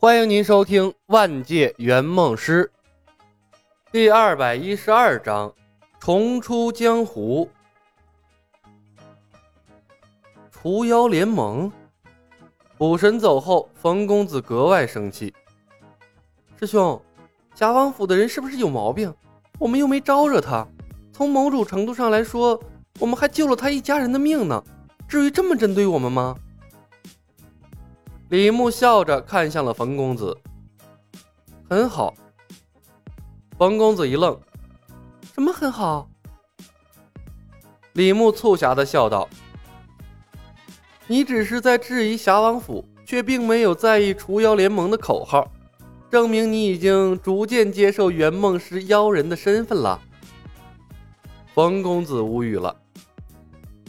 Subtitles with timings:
[0.00, 2.70] 欢迎您收听《万界圆梦师》
[3.90, 5.52] 第二百一十二章：
[5.98, 7.50] 重出江湖。
[10.52, 11.72] 除妖联盟，
[12.76, 15.34] 卜神走后，冯公子格外生气。
[16.60, 17.02] 师兄，
[17.52, 19.12] 贾王府的人是不是有毛病？
[19.58, 20.64] 我们又没招惹他，
[21.12, 22.62] 从某种程度上来说，
[23.00, 24.62] 我们还救了他一家人的命呢。
[25.08, 26.36] 至于这么针对我们吗？
[28.30, 30.36] 李牧笑着看向了冯公子，
[31.66, 32.12] 很好。
[33.56, 34.38] 冯公子一愣
[35.34, 36.10] ：“什么很好？”
[37.94, 39.26] 李牧促狭的笑道
[41.08, 45.50] ：“你只是在质疑侠王府，却并没有在意除妖联盟的口号，
[46.10, 49.98] 证明你已经逐渐接受圆梦师妖人的身份了。”
[51.54, 52.76] 冯公子无语了。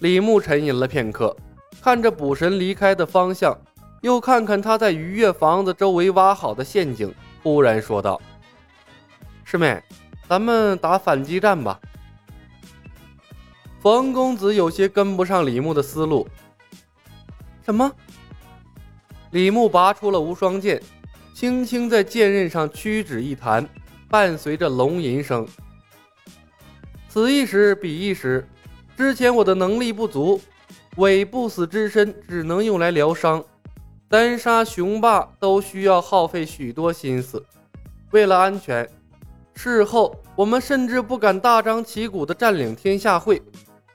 [0.00, 1.36] 李牧沉吟了片刻，
[1.82, 3.54] 看着卜神离开的方向。
[4.02, 8.20] 又看看他在愉悦房子周围挖好的陷阱，忽然说道
[9.44, 9.80] ：“师妹，
[10.28, 11.80] 咱们打反击战吧。”
[13.80, 16.28] 冯公子有些跟不上李牧的思路。
[17.64, 17.90] 什么？
[19.30, 20.82] 李牧拔出了无双剑，
[21.32, 23.68] 轻轻在剑刃上屈指一弹，
[24.08, 25.46] 伴随着龙吟声。
[27.08, 28.44] 此一时，彼一时。
[28.96, 30.40] 之前我的能力不足，
[30.96, 33.42] 伪不死之身只能用来疗伤。
[34.12, 37.42] 单杀雄霸都需要耗费许多心思，
[38.10, 38.86] 为了安全，
[39.54, 43.40] 事后我们甚至不敢大张旗鼓地占领天下会，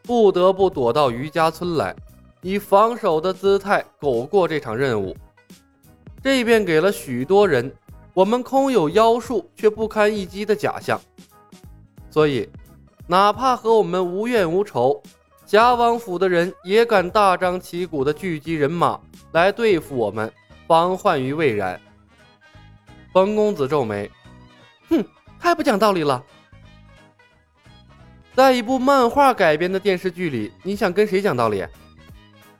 [0.01, 1.95] 不得不躲到余家村来，
[2.41, 5.15] 以防守的姿态苟过这场任务。
[6.23, 7.71] 这便给了许多人
[8.15, 10.99] 我们空有妖术却不堪一击的假象。
[12.09, 12.49] 所以，
[13.05, 14.99] 哪怕和我们无怨无仇。
[15.45, 18.99] 贾王府的人也敢大张旗鼓地聚集人马
[19.37, 20.33] 来对付我们，
[20.65, 21.79] 防患于未然。
[23.13, 24.09] 冯公子皱眉，
[24.89, 25.05] 哼，
[25.39, 26.23] 太不讲道理了。
[28.33, 31.63] 在一部漫画改编的电视剧里，你想跟谁讲道理？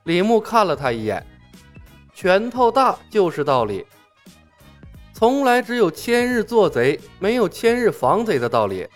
[0.04, 1.26] 李牧看了他一眼，
[2.14, 3.84] 拳头大就是道理。
[5.14, 8.88] 从来只有千日做贼，没有千日防贼的道理。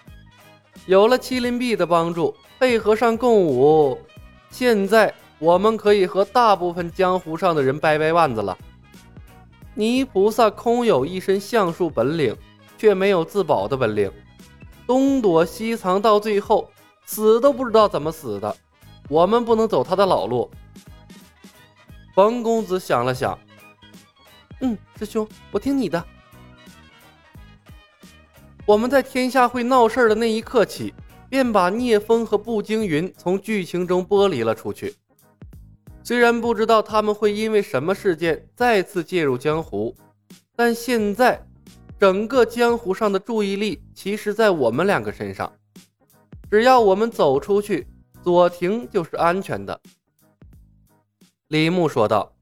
[0.86, 2.36] 有了麒麟臂的帮助。
[2.60, 4.00] 配合上共舞，
[4.52, 8.56] 现在我们可以和大部分江湖上的人掰掰腕子了。
[9.74, 12.38] 泥菩萨空有一身相术本领，
[12.78, 14.12] 却没有自保的本领，
[14.86, 16.70] 东躲西藏，到最后
[17.08, 18.56] 死都不知道怎么死的。
[19.10, 20.48] 我们不能走他的老路。
[22.14, 23.36] 冯公子想了想，
[24.60, 26.06] 嗯，师兄，我听你的。
[28.68, 30.94] 我们在天下会闹事的那一刻起。
[31.32, 34.94] 便把聂风和步惊云从剧情中剥离了出去。
[36.04, 39.96] 虽然不知道他们会因为什么事件再次介入江湖，
[40.56, 41.46] 但现在
[42.00, 45.52] 整个江湖上的注意力其实在我们两个身上。
[46.50, 47.88] 只要我们走出去，
[48.24, 49.80] 左庭就是安全的。”
[51.48, 52.34] 李牧说道。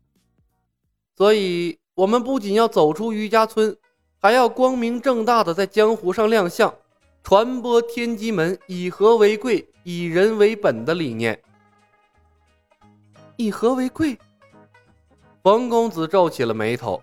[1.18, 3.76] “所以，我们不仅要走出余家村，
[4.18, 6.74] 还要光明正大的在江湖上亮相。”
[7.22, 11.40] 传播天机门以和为贵、以人为本的理念。
[13.42, 14.20] 以和为贵，
[15.42, 17.02] 冯公子皱起了眉头。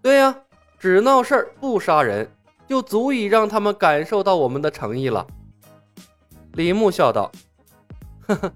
[0.00, 0.34] 对呀，
[0.78, 2.26] 只闹事儿不杀人，
[2.66, 5.26] 就足以让他们感受到我们的诚意了。
[6.54, 7.30] 李牧笑道
[8.26, 8.50] ：“呵呵，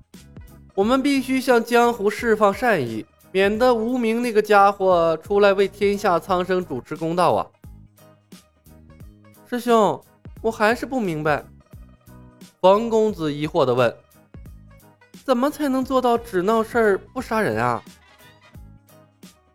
[0.74, 7.46] 我们必须向江湖释放善意，免得无名那个家伙出来为天下苍生主持公道啊！”
[9.46, 10.02] 师兄。
[10.40, 11.44] 我还是不明白，
[12.62, 13.94] 冯公子疑惑的问
[15.30, 17.80] ：“怎么才能做到只闹事儿不杀人啊？”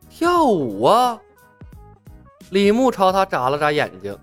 [0.09, 1.19] 跳舞啊！
[2.49, 4.17] 李牧朝他眨了眨眼睛，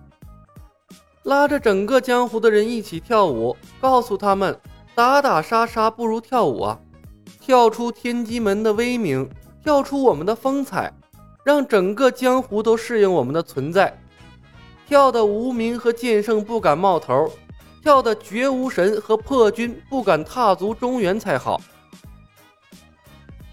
[1.24, 4.58] 拉着整个江湖的人一起跳舞，告诉他们：
[4.94, 6.80] 打打杀杀不如跳舞啊！
[7.38, 9.28] 跳出天机门的威名，
[9.62, 10.90] 跳出我们的风采，
[11.44, 14.00] 让整个江湖都适应我们的存在。
[14.86, 17.30] 跳的无名和剑圣不敢冒头，
[17.82, 21.60] 跳的绝无神和破军不敢踏足中原才好。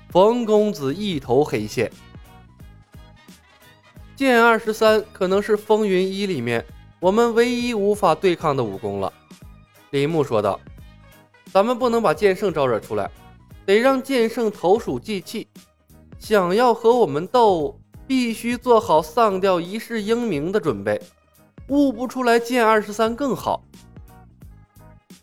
[0.10, 1.92] 冯公子一头黑线，
[4.16, 6.64] 剑二十三可能是风云一里面
[7.00, 9.12] 我们唯一无法对抗的武功了。
[9.90, 10.60] 李牧说道
[11.52, 13.10] ：“咱们不能把剑圣招惹出来，
[13.66, 15.48] 得让剑圣投鼠忌器。
[16.20, 21.02] 想要和我们斗，必须做好丧掉一世英名的准备。”
[21.70, 23.64] 悟不出来剑二十三更好。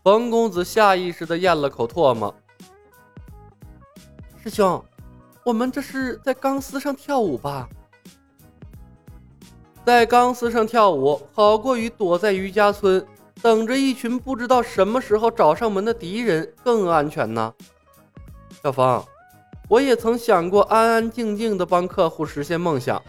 [0.06, 2.32] 冯公子下意识的咽了口唾沫。
[4.40, 4.80] 师兄，
[5.42, 7.68] 我们这是在钢丝上跳舞吧？
[9.84, 13.04] 在钢丝上跳舞，好过于躲在余家村
[13.42, 17.52] 等着一群不知道什么时候找上门的敌人更安全呢。
[18.62, 19.04] 小冯，
[19.68, 23.02] 我也曾想过安安静静的帮客户实现梦想，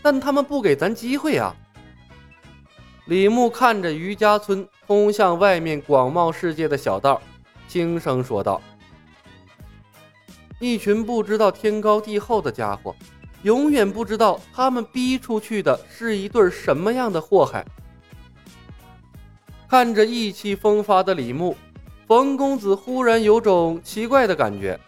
[0.00, 1.52] 但他们不给咱机会啊。
[3.08, 7.20] 李牧看着余家村通向外面广袤世界的小道，
[7.66, 8.60] 轻声说道
[10.60, 12.94] ：“一群不知道天高地厚的家伙。”
[13.44, 17.64] 永远不知道他们逼出去的是一对什么样的祸害。
[19.68, 21.56] 看着意气风发的李牧，
[22.06, 24.78] 冯公子忽然有种奇怪的感觉：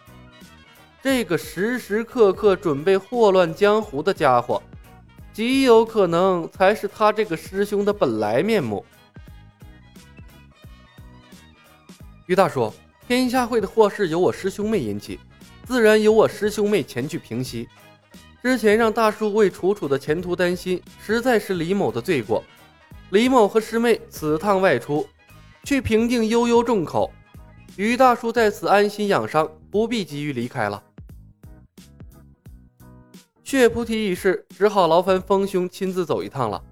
[1.01, 4.61] 这个时时刻刻准备祸乱江湖的家伙，
[5.33, 8.85] 极有可能才是他这个师兄的本来面目。
[12.27, 12.73] 于大叔，
[13.07, 15.19] 天下会的祸事由我师兄妹引起，
[15.65, 17.67] 自然由我师兄妹前去平息。
[18.41, 22.43] 之前让大叔为楚楚的前途担心，实在是李某的罪过。
[23.11, 25.07] 李某和师妹此趟外出，
[25.63, 27.11] 去平定悠悠众口，
[27.75, 30.81] 于大叔在此安心养伤，不必急于离开了。
[33.51, 36.63] 血菩提一事，只好劳烦风兄亲自走一趟了。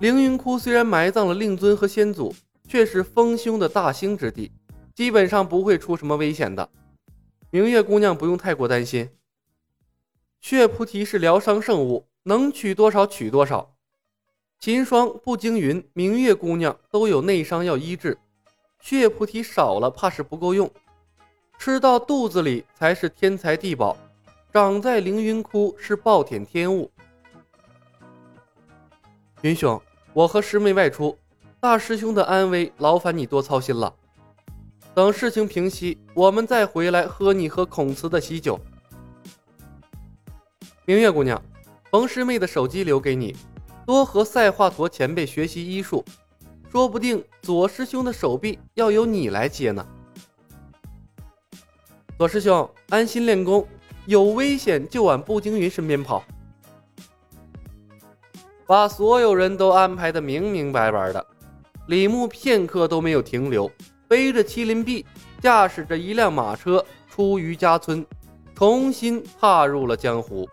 [0.00, 2.34] 凌云窟虽然埋葬了令尊和先祖，
[2.66, 4.50] 却是风兄的大兴之地，
[4.96, 6.68] 基本上不会出什么危险的。
[7.50, 9.08] 明月姑娘不用太过担心。
[10.40, 13.76] 血菩提是疗伤圣物，能取多少取多少。
[14.58, 18.18] 秦霜、步惊云、明月姑娘都有内伤要医治，
[18.80, 20.68] 血菩提少了怕是不够用。
[21.60, 23.96] 吃到肚子里才是天才地宝，
[24.56, 26.90] 长在凌云窟是暴殄天物。
[29.42, 29.78] 云兄，
[30.14, 31.14] 我和师妹外出，
[31.60, 33.94] 大师兄的安危劳烦你多操心了。
[34.94, 38.58] 等事情平息，我们再回来喝你和孔慈的喜酒。
[40.86, 41.38] 明月姑娘，
[41.90, 43.36] 冯师妹的手机留给你，
[43.84, 46.02] 多和赛华佗前辈学习医术，
[46.72, 49.86] 说不定左师兄的手臂要由你来接呢。
[52.16, 53.68] 左师兄，安心练功，
[54.06, 56.24] 有危险就往步惊云身边跑。
[58.66, 61.24] 把所有人都安排的明明白白的，
[61.86, 63.70] 李牧片刻都没有停留，
[64.08, 65.06] 背着麒麟臂，
[65.40, 68.04] 驾驶着一辆马车出余家村，
[68.54, 70.48] 重新踏入了江湖。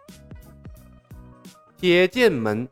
[1.76, 2.68] 铁剑门，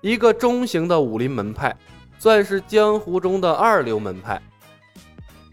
[0.00, 1.76] 一个中型的武林门派，
[2.18, 4.42] 算是江湖中的二流门派。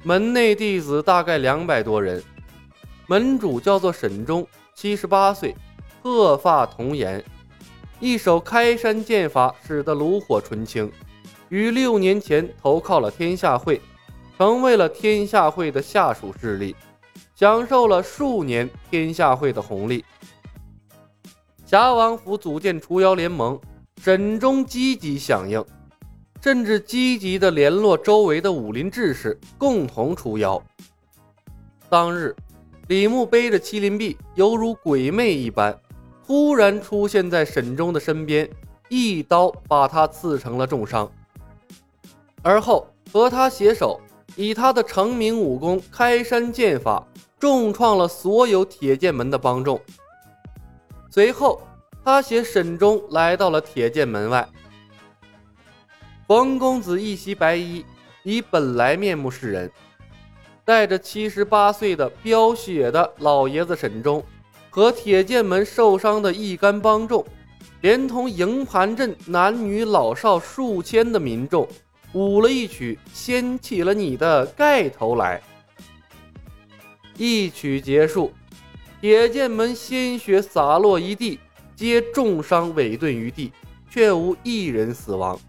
[0.04, 2.24] 门内弟子大概两百多人，
[3.10, 5.56] 门主叫做沈忠，七十八岁，
[6.04, 7.26] 鹤发童颜，
[8.00, 10.92] 一手开山剑法使得炉火纯青。
[11.50, 13.82] 于六年前投靠了天下会，
[14.38, 16.76] 成为了天下会的下属势力，
[17.34, 20.06] 享受了数年天下会的红利。
[21.66, 23.60] 侠王府组建除妖联盟，
[24.04, 25.66] 沈忠积极响应，
[26.44, 30.62] 甚至积极的联络周围的武林志士，共同除妖。
[31.90, 32.36] 当日，
[32.90, 35.80] 李牧背着麒麟臂，犹如鬼魅一般，
[36.26, 38.50] 突然出现在沈忠的身边，
[38.88, 41.08] 一刀把他刺成了重伤。
[42.42, 44.02] 而后和他携手，
[44.36, 47.08] 以他的成名武功开山剑法，
[47.40, 49.80] 重创了所有铁剑门的帮众。
[51.12, 51.62] 随后，
[52.04, 54.50] 他携沈忠来到了铁剑门外。
[56.28, 57.86] 冯公子一袭白衣，
[58.24, 59.72] 以本来面目示人，
[60.70, 64.24] 带着七十八岁的飙血的老爷子沈忠
[64.70, 67.26] 和铁剑门受伤的一干帮众，
[67.82, 71.68] 连同营盘镇男女老少数千的民众，
[72.14, 75.42] 舞了一曲《掀起了你的盖头来》。
[77.18, 78.32] 一曲结束。
[79.02, 81.40] 铁剑门鲜血洒落一地，
[81.76, 83.52] 皆重伤委顿于地，
[83.90, 85.40] 却无一人死亡。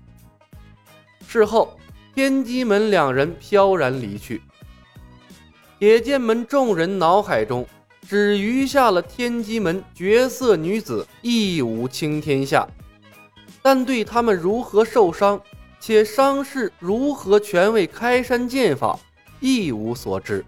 [1.28, 1.76] 事后，
[2.14, 4.40] 天机门两人飘然离去。
[5.80, 7.66] 铁剑门众人脑海中
[8.06, 12.68] 只余下了天机门绝色女子一舞倾天下，
[13.62, 15.40] 但对他们如何受伤，
[15.80, 19.00] 且伤势如何全为开山剑法，
[19.40, 20.44] 一无所知。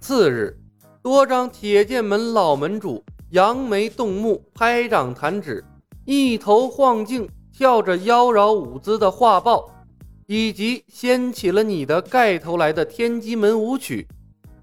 [0.00, 0.56] 次日。
[1.02, 5.62] 多张铁剑门老门主扬眉动目、拍掌弹指、
[6.06, 9.68] 一头晃镜、跳着妖娆舞姿的画报，
[10.26, 14.06] 以及掀起了你的盖头来的天机门舞曲，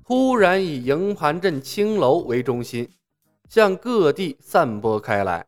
[0.06, 2.90] 突然以营盘镇青楼为中心，
[3.50, 5.46] 向各地散播开来。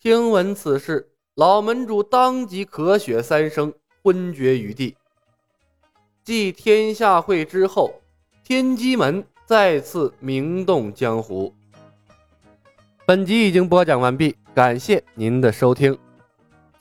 [0.00, 4.96] 听闻此事，老门主当即咳血三声，昏厥于地。
[6.24, 8.00] 继天下会之后，
[8.44, 9.24] 天机门。
[9.44, 11.52] 再次名动江湖。
[13.04, 14.34] 本集已经播讲完毕。
[14.54, 15.98] 感谢您的收听，